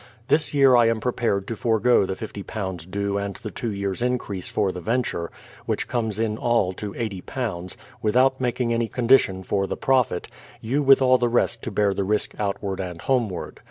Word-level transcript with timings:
This 0.29 0.51
year 0.51 0.75
I 0.75 0.87
am 0.87 0.99
prepared 0.99 1.45
to 1.47 1.55
forego 1.55 2.07
the 2.07 2.15
£50 2.15 2.89
due 2.89 3.19
and 3.19 3.35
the 3.35 3.51
two 3.51 3.71
years' 3.71 4.01
increase 4.01 4.49
for 4.49 4.71
the 4.71 4.81
venture, 4.81 5.29
which 5.67 5.87
comes 5.87 6.17
in 6.17 6.39
all 6.39 6.73
to 6.73 6.95
iSo, 6.95 7.75
without 8.01 8.41
making 8.41 8.73
any 8.73 8.87
condition 8.87 9.43
for 9.43 9.67
the 9.67 9.77
profit,— 9.77 10.27
you 10.59 10.81
with 10.81 11.03
the 11.19 11.29
rest 11.29 11.61
to 11.61 11.69
bear 11.69 11.93
the 11.93 12.03
risk 12.03 12.33
outward 12.39 12.79
and 12.79 13.01
homeward. 13.03 13.59